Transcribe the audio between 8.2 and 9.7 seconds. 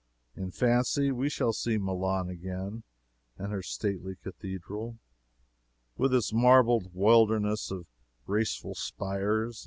graceful spires.